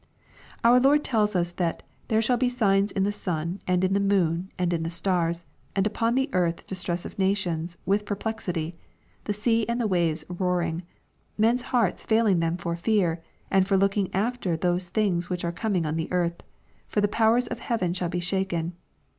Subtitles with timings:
[0.63, 3.93] Our Lord tells us that '^ there shall be signs in the sun, and in
[3.93, 5.43] the moon, and in the stars;
[5.75, 8.75] and upon the earth distress of nations, with perplexity;
[9.25, 10.81] the sea and the waves roaring;
[11.37, 15.85] men's hearts failing them for fear, and for looking after those things which are coming
[15.85, 16.41] on the earth:
[16.87, 18.73] for the powers of heaven shall be shaken.